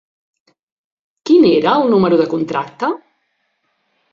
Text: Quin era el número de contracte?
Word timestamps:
Quin 1.29 1.45
era 1.49 1.75
el 1.81 1.85
número 1.93 2.19
de 2.23 2.27
contracte? 2.33 2.91